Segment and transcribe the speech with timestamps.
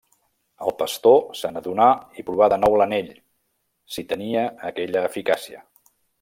[0.67, 1.89] El pastor se n'adonà
[2.21, 3.13] i provà de nou l'anell,
[3.97, 5.63] si tenia aquella eficàcia.